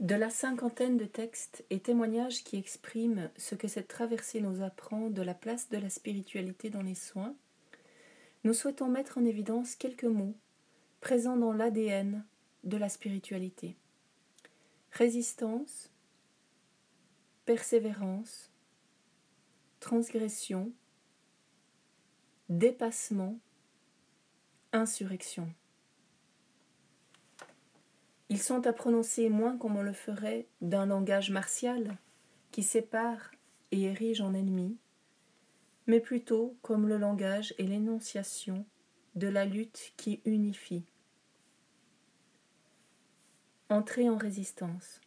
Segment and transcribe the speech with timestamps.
[0.00, 5.08] De la cinquantaine de textes et témoignages qui expriment ce que cette traversée nous apprend
[5.08, 7.34] de la place de la spiritualité dans les soins,
[8.42, 10.34] nous souhaitons mettre en évidence quelques mots
[11.00, 12.24] présents dans l'ADN
[12.64, 13.76] de la spiritualité.
[14.90, 15.90] Résistance,
[17.44, 18.50] persévérance,
[19.78, 20.72] transgression,
[22.48, 23.38] dépassement,
[24.72, 25.52] insurrection.
[28.34, 31.96] Ils sont à prononcer moins comme on le ferait d'un langage martial
[32.50, 33.30] qui sépare
[33.70, 34.76] et érige en ennemi,
[35.86, 38.66] mais plutôt comme le langage et l'énonciation
[39.14, 40.82] de la lutte qui unifie.
[43.68, 45.00] Entrer en résistance.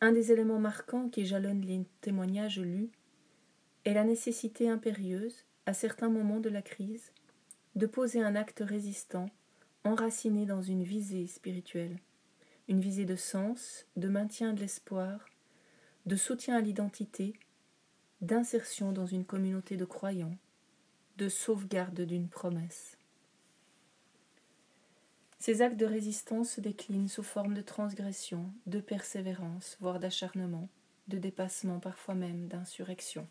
[0.00, 2.88] Un des éléments marquants qui jalonnent les témoignages lus
[3.84, 7.12] est la nécessité impérieuse, à certains moments de la crise,
[7.74, 9.28] de poser un acte résistant
[9.88, 11.98] enraciné dans une visée spirituelle,
[12.68, 15.26] une visée de sens, de maintien de l'espoir,
[16.06, 17.34] de soutien à l'identité,
[18.20, 20.36] d'insertion dans une communauté de croyants,
[21.16, 22.96] de sauvegarde d'une promesse.
[25.38, 30.68] Ces actes de résistance se déclinent sous forme de transgression, de persévérance, voire d'acharnement,
[31.06, 33.26] de dépassement, parfois même d'insurrection.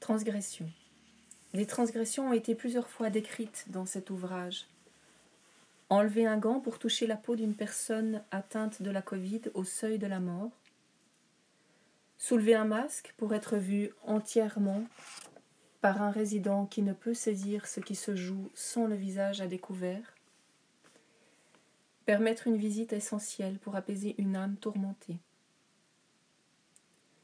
[0.00, 0.70] Transgression.
[1.52, 4.68] Les transgressions ont été plusieurs fois décrites dans cet ouvrage.
[5.88, 9.98] Enlever un gant pour toucher la peau d'une personne atteinte de la Covid au seuil
[9.98, 10.52] de la mort.
[12.18, 14.84] Soulever un masque pour être vu entièrement
[15.80, 19.48] par un résident qui ne peut saisir ce qui se joue sans le visage à
[19.48, 20.14] découvert.
[22.04, 25.18] Permettre une visite essentielle pour apaiser une âme tourmentée.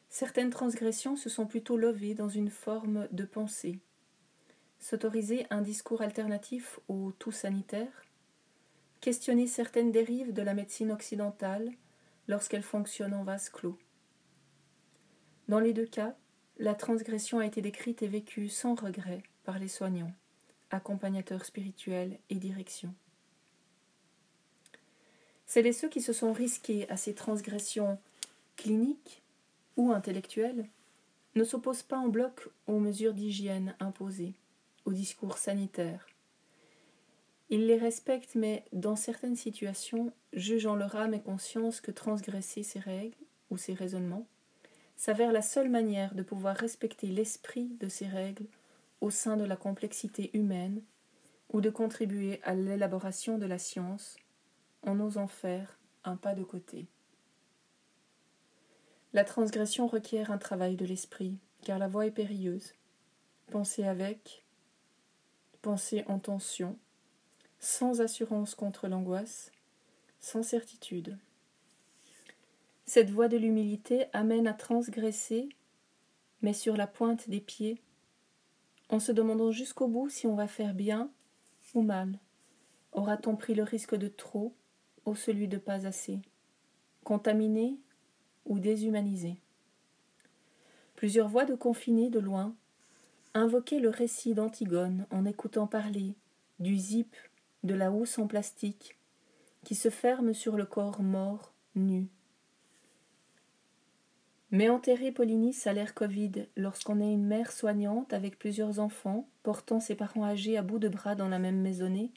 [0.08, 3.78] Certaines transgressions se sont plutôt levées dans une forme de pensée,
[4.86, 8.04] s'autoriser un discours alternatif au tout sanitaire,
[9.00, 11.72] questionner certaines dérives de la médecine occidentale
[12.28, 13.76] lorsqu'elle fonctionne en vase clos.
[15.48, 16.14] Dans les deux cas,
[16.58, 20.12] la transgression a été décrite et vécue sans regret par les soignants,
[20.70, 22.94] accompagnateurs spirituels et direction.
[25.46, 27.98] Celles et ceux qui se sont risqués à ces transgressions
[28.54, 29.24] cliniques
[29.76, 30.68] ou intellectuelles
[31.34, 34.34] ne s'opposent pas en bloc aux mesures d'hygiène imposées
[34.92, 36.06] discours sanitaire.
[37.48, 42.80] Ils les respectent, mais dans certaines situations, jugeant leur âme et conscience que transgresser ces
[42.80, 43.16] règles
[43.50, 44.26] ou ces raisonnements
[44.96, 48.46] s'avère la seule manière de pouvoir respecter l'esprit de ces règles
[49.00, 50.82] au sein de la complexité humaine
[51.52, 54.16] ou de contribuer à l'élaboration de la science
[54.82, 56.86] en osant faire un pas de côté.
[59.12, 62.74] La transgression requiert un travail de l'esprit, car la voie est périlleuse.
[63.50, 64.44] Penser avec,
[65.66, 66.78] pensée en tension,
[67.58, 69.50] sans assurance contre l'angoisse,
[70.20, 71.18] sans certitude.
[72.84, 75.48] Cette voie de l'humilité amène à transgresser,
[76.40, 77.82] mais sur la pointe des pieds,
[78.90, 81.10] en se demandant jusqu'au bout si on va faire bien
[81.74, 82.20] ou mal.
[82.92, 84.54] Aura-t-on pris le risque de trop
[85.04, 86.20] ou celui de pas assez?
[87.02, 87.76] Contaminé
[88.44, 89.34] ou déshumanisé?
[90.94, 92.54] Plusieurs voix de confinés de loin
[93.36, 96.14] invoquer le récit d'Antigone en écoutant parler
[96.58, 97.14] du zip
[97.64, 98.98] de la housse en plastique
[99.62, 102.06] qui se ferme sur le corps mort, nu.
[104.50, 109.80] Mais enterrer Polynice à l'air Covid lorsqu'on est une mère soignante avec plusieurs enfants, portant
[109.80, 112.12] ses parents âgés à bout de bras dans la même maisonnée,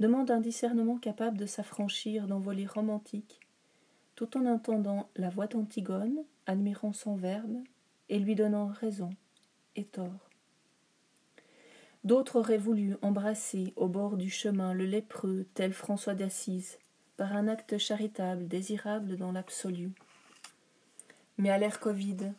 [0.00, 3.38] demande un discernement capable de s'affranchir d'envolées romantiques,
[4.16, 7.58] tout en entendant la voix d'Antigone, admirant son verbe
[8.08, 9.10] et lui donnant raison
[12.04, 16.78] D'autres auraient voulu embrasser au bord du chemin le lépreux tel François d'Assise,
[17.16, 19.90] par un acte charitable désirable dans l'absolu.
[21.36, 22.32] Mais à l'air Covid,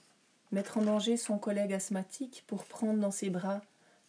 [0.51, 3.61] mettre en danger son collègue asthmatique pour prendre dans ses bras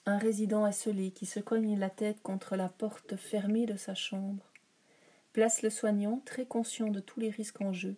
[0.06, 4.44] un résident esselé qui se cogne la tête contre la porte fermée de sa chambre,
[5.32, 7.97] place le soignant, très conscient de tous les risques en jeu,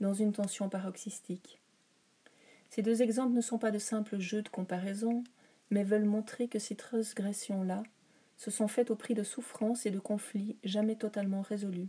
[0.00, 1.60] dans une tension paroxystique.
[2.68, 5.24] Ces deux exemples ne sont pas de simples jeux de comparaison,
[5.70, 7.82] mais veulent montrer que ces transgressions-là
[8.36, 11.88] se sont faites au prix de souffrances et de conflits jamais totalement résolus.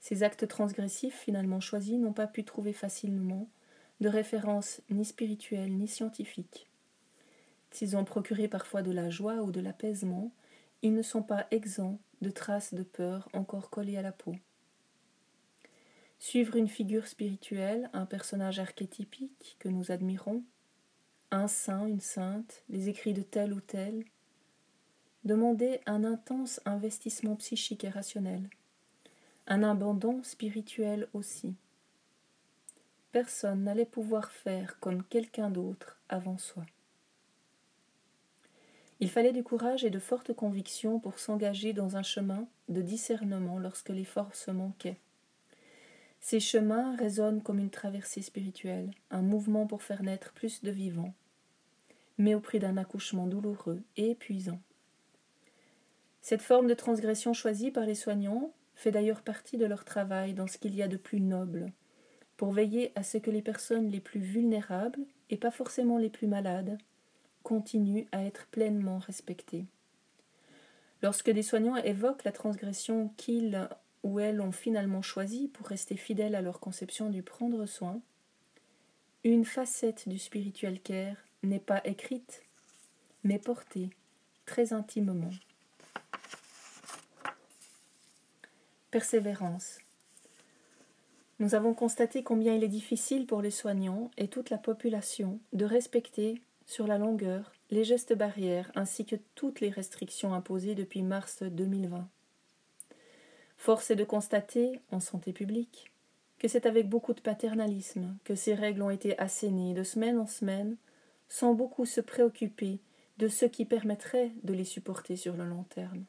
[0.00, 3.48] Ces actes transgressifs finalement choisis n'ont pas pu trouver facilement
[4.00, 6.68] de référence ni spirituelle ni scientifique.
[7.70, 10.32] S'ils ont procuré parfois de la joie ou de l'apaisement,
[10.82, 14.34] ils ne sont pas exempts de traces de peur encore collées à la peau.
[16.24, 20.44] Suivre une figure spirituelle, un personnage archétypique que nous admirons,
[21.32, 24.04] un saint, une sainte, les écrits de tel ou tel,
[25.24, 28.48] demandait un intense investissement psychique et rationnel,
[29.48, 31.56] un abandon spirituel aussi.
[33.10, 36.64] Personne n'allait pouvoir faire comme quelqu'un d'autre avant soi.
[39.00, 43.58] Il fallait du courage et de fortes convictions pour s'engager dans un chemin de discernement
[43.58, 45.00] lorsque les forces manquaient.
[46.22, 51.14] Ces chemins résonnent comme une traversée spirituelle, un mouvement pour faire naître plus de vivants,
[52.16, 54.60] mais au prix d'un accouchement douloureux et épuisant.
[56.20, 60.46] Cette forme de transgression choisie par les soignants fait d'ailleurs partie de leur travail dans
[60.46, 61.72] ce qu'il y a de plus noble,
[62.36, 66.28] pour veiller à ce que les personnes les plus vulnérables, et pas forcément les plus
[66.28, 66.78] malades,
[67.42, 69.66] continuent à être pleinement respectées.
[71.02, 73.68] Lorsque des soignants évoquent la transgression qu'ils
[74.02, 78.00] ou elles ont finalement choisie pour rester fidèles à leur conception du prendre soin,
[79.24, 82.42] une facette du spirituel care n'est pas écrite,
[83.24, 83.90] mais portée
[84.46, 85.30] très intimement.
[88.90, 89.78] Persévérance.
[91.38, 95.64] Nous avons constaté combien il est difficile pour les soignants et toute la population de
[95.64, 101.42] respecter, sur la longueur, les gestes barrières ainsi que toutes les restrictions imposées depuis mars
[101.42, 102.08] 2020.
[103.62, 105.92] Force est de constater, en santé publique,
[106.40, 110.26] que c'est avec beaucoup de paternalisme que ces règles ont été assénées de semaine en
[110.26, 110.76] semaine,
[111.28, 112.80] sans beaucoup se préoccuper
[113.18, 116.02] de ce qui permettrait de les supporter sur le long terme.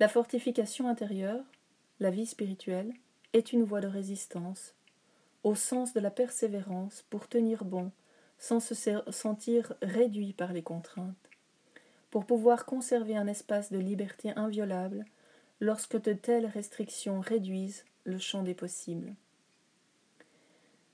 [0.00, 1.44] La fortification intérieure,
[2.00, 2.92] la vie spirituelle,
[3.32, 4.74] est une voie de résistance,
[5.44, 7.92] au sens de la persévérance pour tenir bon
[8.36, 8.74] sans se
[9.12, 11.30] sentir réduit par les contraintes,
[12.10, 15.04] pour pouvoir conserver un espace de liberté inviolable
[15.60, 19.14] lorsque de telles restrictions réduisent le champ des possibles.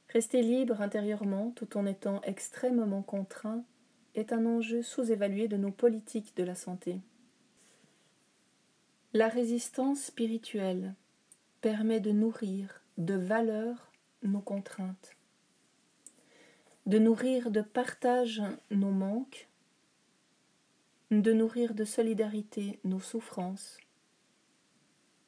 [0.08, 3.64] Rester libre intérieurement tout en étant extrêmement contraint
[4.14, 7.00] est un enjeu sous-évalué de nos politiques de la santé.
[9.12, 10.94] La résistance spirituelle
[11.60, 13.90] permet de nourrir de valeur
[14.22, 15.16] nos contraintes,
[16.86, 19.48] de nourrir de partage nos manques,
[21.10, 23.78] de nourrir de solidarité nos souffrances,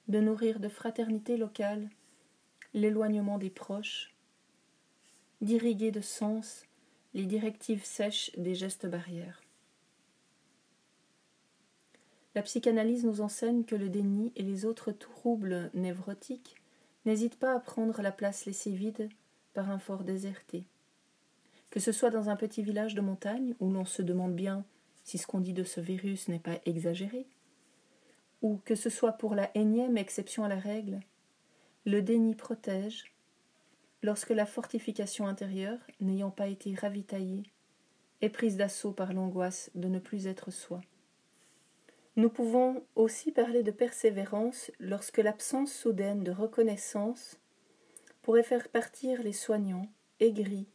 [0.08, 1.88] de nourrir de fraternité locale
[2.75, 4.14] l'éloignement des proches,
[5.41, 6.64] d'irriguer de sens
[7.14, 9.43] les directives sèches des gestes barrières.
[12.35, 16.56] La psychanalyse nous enseigne que le déni et les autres troubles névrotiques
[17.06, 19.09] n'hésitent pas à prendre la place laissée vide
[19.55, 20.64] par un fort déserté.
[21.70, 24.64] Que ce soit dans un petit village de montagne où l'on se demande bien
[25.02, 27.26] si ce qu'on dit de ce virus n'est pas exagéré,
[28.43, 31.00] ou que ce soit pour la énième exception à la règle,
[31.85, 33.12] le déni protège
[34.03, 37.44] lorsque la fortification intérieure, n'ayant pas été ravitaillée,
[38.21, 40.81] est prise d'assaut par l'angoisse de ne plus être soi.
[42.17, 47.38] Nous pouvons aussi parler de persévérance lorsque l'absence soudaine de reconnaissance
[48.23, 49.88] pourrait faire partir les soignants,
[50.19, 50.67] aigris,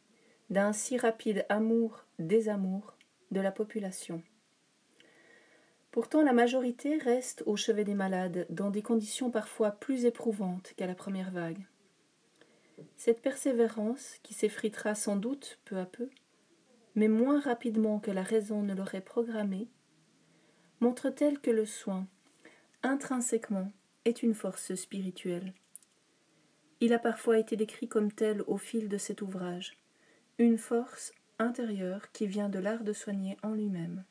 [0.51, 2.95] d'un si rapide amour-désamour
[3.31, 4.21] de la population.
[5.91, 10.87] Pourtant, la majorité reste au chevet des malades, dans des conditions parfois plus éprouvantes qu'à
[10.87, 11.65] la première vague.
[12.95, 16.09] Cette persévérance, qui s'effritera sans doute peu à peu,
[16.95, 19.67] mais moins rapidement que la raison ne l'aurait programmée,
[20.79, 22.07] montre-t-elle que le soin,
[22.83, 23.71] intrinsèquement,
[24.05, 25.53] est une force spirituelle.
[26.79, 29.77] Il a parfois été décrit comme tel au fil de cet ouvrage,
[30.39, 34.03] une force intérieure qui vient de l'art de soigner en lui-même.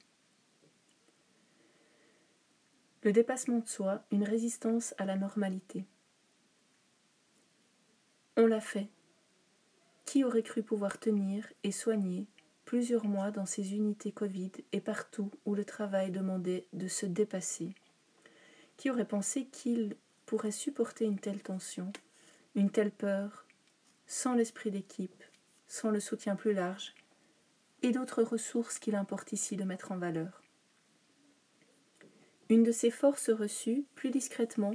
[3.02, 5.87] Le dépassement de soi, une résistance à la normalité.
[8.37, 8.88] On l'a fait.
[10.04, 12.26] Qui aurait cru pouvoir tenir et soigner
[12.66, 17.75] plusieurs mois dans ces unités Covid et partout où le travail demandait de se dépasser?
[18.76, 21.92] Qui aurait pensé qu'il pourrait supporter une telle tension,
[22.54, 23.47] une telle peur,
[24.07, 25.25] sans l'esprit d'équipe,
[25.69, 26.95] sans le soutien plus large,
[27.83, 30.42] et d'autres ressources qu'il importe ici de mettre en valeur?
[32.50, 34.75] Une de ces forces reçues, plus discrètement,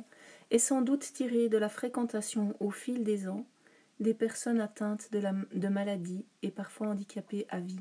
[0.50, 3.46] est sans doute tirée de la fréquentation au fil des ans
[4.00, 7.80] des personnes atteintes de, la, de maladies et parfois handicapées à vie.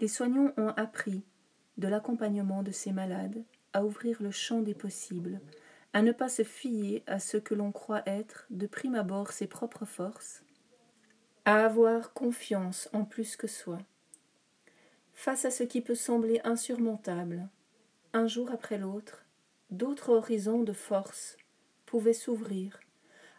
[0.00, 1.22] Les soignants ont appris,
[1.78, 5.40] de l'accompagnement de ces malades, à ouvrir le champ des possibles,
[5.92, 9.46] à ne pas se fier à ce que l'on croit être, de prime abord, ses
[9.46, 10.42] propres forces,
[11.44, 13.78] à avoir confiance en plus que soi.
[15.14, 17.48] Face à ce qui peut sembler insurmontable,
[18.14, 19.26] un jour après l'autre,
[19.70, 21.36] d'autres horizons de force
[21.84, 22.78] pouvaient s'ouvrir,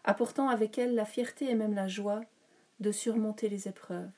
[0.04, 2.20] apportant avec elles la fierté et même la joie
[2.78, 4.12] de surmonter les épreuves.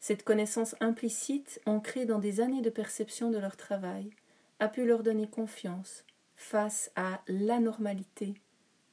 [0.00, 4.10] Cette connaissance implicite, ancrée dans des années de perception de leur travail,
[4.58, 6.04] a pu leur donner confiance
[6.34, 8.34] face à l'anormalité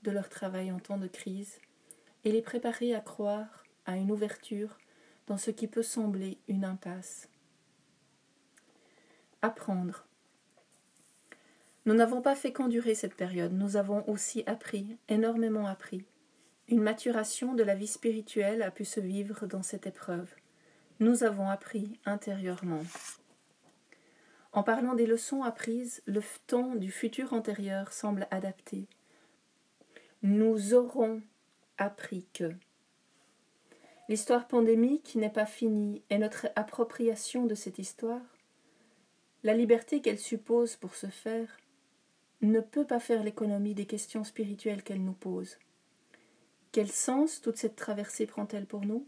[0.04, 1.60] de leur travail en temps de crise
[2.24, 4.78] et les préparer à croire à une ouverture
[5.26, 7.28] dans ce qui peut sembler une impasse.
[9.42, 10.06] Apprendre.
[11.86, 16.06] Nous n'avons pas fait qu'endurer cette période, nous avons aussi appris, énormément appris.
[16.68, 20.30] Une maturation de la vie spirituelle a pu se vivre dans cette épreuve.
[21.00, 22.84] Nous avons appris intérieurement.
[24.54, 28.88] En parlant des leçons apprises, le ton du futur antérieur semble adapté.
[30.22, 31.22] Nous aurons
[31.80, 32.54] appris que.
[34.08, 38.22] L'histoire pandémique n'est pas finie et notre appropriation de cette histoire,
[39.44, 41.61] la liberté qu'elle suppose pour se faire,
[42.42, 45.58] ne peut pas faire l'économie des questions spirituelles qu'elle nous pose.
[46.72, 49.06] Quel sens toute cette traversée prend-elle pour nous?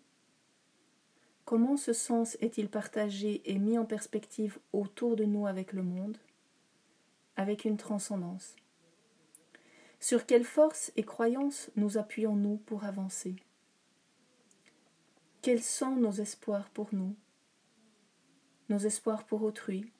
[1.45, 6.17] Comment ce sens est-il partagé et mis en perspective autour de nous avec le monde?
[7.35, 8.55] Avec une transcendance.
[9.99, 13.35] Sur quelle force et croyances nous appuyons-nous pour avancer?
[15.41, 17.15] Quels sont nos espoirs pour nous?
[18.69, 19.91] Nos espoirs pour autrui?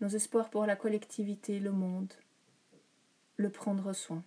[0.00, 2.12] Nos espoirs pour la collectivité, le monde
[3.36, 4.22] Le prendre soin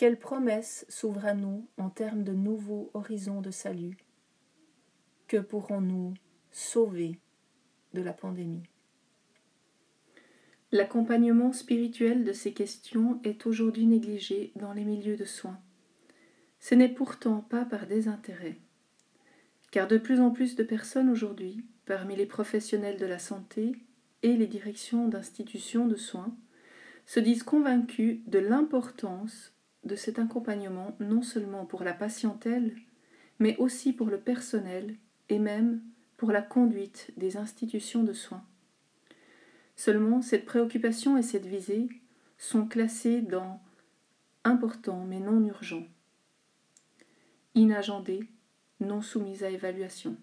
[0.00, 3.98] quelle promesse s'ouvre à nous en termes de nouveaux horizons de salut
[5.28, 6.14] Que pourrons-nous
[6.50, 7.18] sauver
[7.92, 8.62] de la pandémie?
[10.72, 15.60] L'accompagnement spirituel de ces questions est aujourd'hui négligé dans les milieux de soins.
[16.60, 18.56] Ce n'est pourtant pas par désintérêt,
[19.70, 23.72] car de plus en plus de personnes aujourd'hui, parmi les professionnels de la santé
[24.22, 26.32] et les directions d'institutions de soins,
[27.04, 32.76] se disent convaincus de l'importance de cet accompagnement non seulement pour la patientèle,
[33.40, 34.94] mais aussi pour le personnel
[35.30, 35.82] et même
[36.16, 38.44] pour la conduite des institutions de soins.
[39.74, 41.88] Seulement, cette préoccupation et cette visée
[42.38, 43.60] sont classées dans
[44.44, 45.88] important mais non urgent,
[47.56, 48.20] inagendé,
[48.78, 50.16] non soumis à évaluation.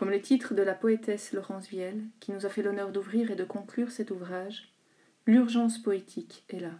[0.00, 3.36] Comme le titre de la poétesse Laurence Vielle, qui nous a fait l'honneur d'ouvrir et
[3.36, 4.72] de conclure cet ouvrage,
[5.26, 6.72] l'urgence poétique est là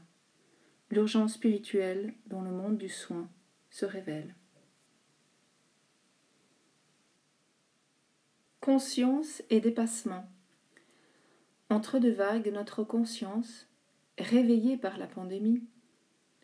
[0.91, 3.29] l'urgence spirituelle dont le monde du soin
[3.69, 4.35] se révèle.
[8.63, 10.25] Conscience et dépassement.
[11.69, 13.69] Entre deux vagues, notre conscience,
[14.17, 15.63] réveillée par la pandémie,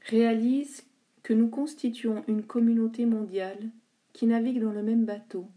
[0.03, 0.85] réalise
[1.23, 3.71] que nous constituons une communauté mondiale
[4.13, 5.49] qui navigue dans le même bateau,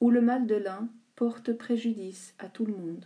[0.00, 3.04] où le mal de l'un porte préjudice à tout le monde.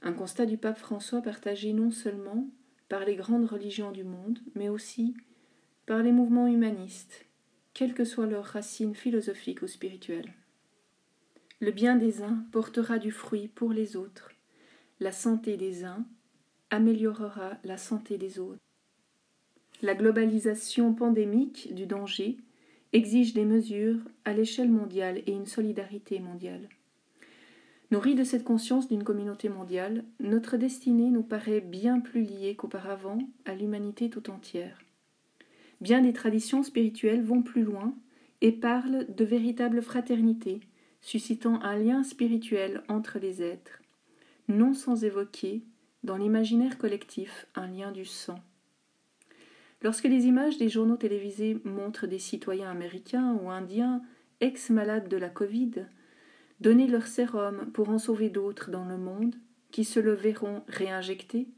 [0.00, 2.48] Un constat du pape François partagé non seulement
[2.88, 5.14] par les grandes religions du monde, mais aussi
[5.86, 7.26] par les mouvements humanistes,
[7.74, 10.32] quelles que soient leurs racines philosophiques ou spirituelles.
[11.60, 14.32] Le bien des uns portera du fruit pour les autres,
[14.98, 16.04] la santé des uns
[16.70, 18.60] améliorera la santé des autres.
[19.82, 22.38] La globalisation pandémique du danger
[22.92, 26.68] exige des mesures à l'échelle mondiale et une solidarité mondiale.
[27.90, 33.18] Nourris de cette conscience d'une communauté mondiale, notre destinée nous paraît bien plus liée qu'auparavant
[33.44, 34.78] à l'humanité tout entière.
[35.82, 37.94] Bien des traditions spirituelles vont plus loin
[38.40, 40.60] et parlent de véritable fraternité,
[41.00, 43.82] suscitant un lien spirituel entre les êtres,
[44.48, 45.62] non sans évoquer,
[46.02, 48.38] dans l'imaginaire collectif, un lien du sang.
[49.82, 54.02] Lorsque les images des journaux télévisés montrent des citoyens américains ou indiens
[54.40, 55.86] ex-malades de la Covid,
[56.60, 59.34] donner leur sérum pour en sauver d'autres dans le monde
[59.72, 61.48] qui se le verront réinjecter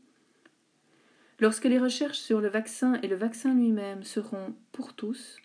[1.40, 5.38] Lorsque les recherches sur le vaccin et le vaccin lui-même seront pour tous,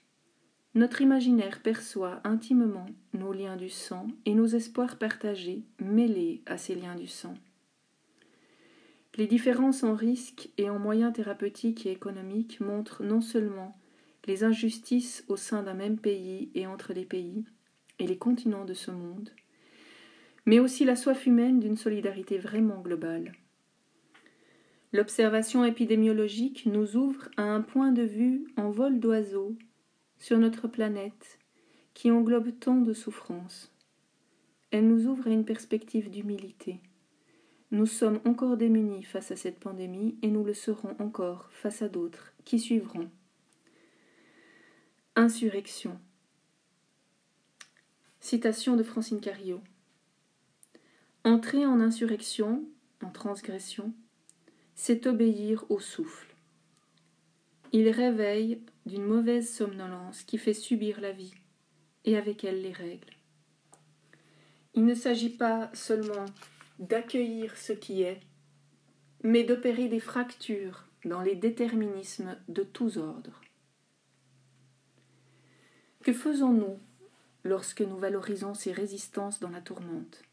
[0.75, 6.75] notre imaginaire perçoit intimement nos liens du sang et nos espoirs partagés mêlés à ces
[6.75, 7.33] liens du sang.
[9.17, 13.77] Les différences en risques et en moyens thérapeutiques et économiques montrent non seulement
[14.27, 17.45] les injustices au sein d'un même pays et entre les pays
[17.97, 19.31] et les continents de ce monde,
[20.45, 23.33] mais aussi la soif humaine d'une solidarité vraiment globale.
[24.93, 29.55] L'observation épidémiologique nous ouvre à un point de vue en vol d'oiseau
[30.17, 31.39] sur notre planète
[31.93, 33.71] qui englobe tant de souffrances.
[34.71, 36.79] Elle nous ouvre à une perspective d'humilité.
[37.71, 41.89] Nous sommes encore démunis face à cette pandémie et nous le serons encore face à
[41.89, 43.09] d'autres qui suivront.
[45.15, 45.99] Insurrection.
[48.19, 49.61] Citation de Francine Cario.
[51.23, 52.63] Entrer en insurrection,
[53.03, 53.93] en transgression,
[54.73, 56.33] c'est obéir au souffle.
[57.71, 61.33] Il réveille d'une mauvaise somnolence qui fait subir la vie,
[62.05, 63.13] et avec elle les règles.
[64.73, 66.25] Il ne s'agit pas seulement
[66.79, 68.21] d'accueillir ce qui est,
[69.23, 73.41] mais d'opérer des fractures dans les déterminismes de tous ordres.
[76.03, 76.79] Que faisons-nous
[77.43, 80.23] lorsque nous valorisons ces résistances dans la tourmente?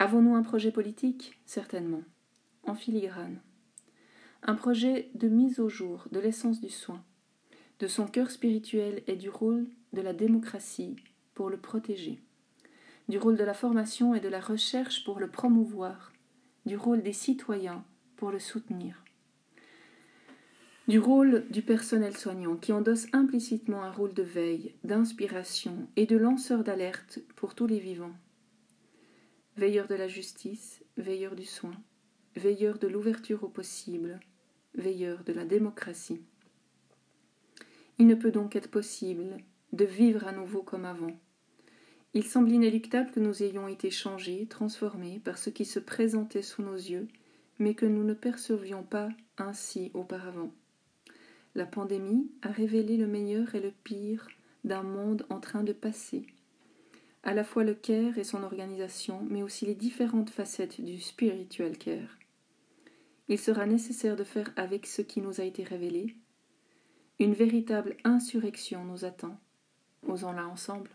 [0.00, 1.38] Avons-nous un projet politique?
[1.46, 2.02] Certainement,
[2.64, 3.40] en filigrane.
[4.42, 7.02] Un projet de mise au jour de l'essence du soin,
[7.78, 10.96] de son cœur spirituel et du rôle de la démocratie
[11.34, 12.20] pour le protéger,
[13.08, 16.12] du rôle de la formation et de la recherche pour le promouvoir,
[16.66, 17.84] du rôle des citoyens
[18.16, 19.04] pour le soutenir,
[20.88, 26.16] du rôle du personnel soignant qui endosse implicitement un rôle de veille, d'inspiration et de
[26.16, 28.14] lanceur d'alerte pour tous les vivants.
[29.56, 31.74] Veilleur de la justice, veilleur du soin,
[32.36, 34.20] veilleur de l'ouverture au possible,
[34.74, 36.20] veilleur de la démocratie.
[37.98, 39.38] Il ne peut donc être possible
[39.72, 41.16] de vivre à nouveau comme avant.
[42.14, 46.62] Il semble inéluctable que nous ayons été changés, transformés par ce qui se présentait sous
[46.62, 47.08] nos yeux,
[47.58, 50.52] mais que nous ne percevions pas ainsi auparavant.
[51.56, 54.28] La pandémie a révélé le meilleur et le pire
[54.62, 56.26] d'un monde en train de passer,
[57.24, 61.76] à la fois le care et son organisation, mais aussi les différentes facettes du spiritual
[61.76, 62.18] care.
[63.28, 66.14] Il sera nécessaire de faire avec ce qui nous a été révélé.
[67.18, 69.40] Une véritable insurrection nous attend.
[70.06, 70.90] Osons-la ensemble.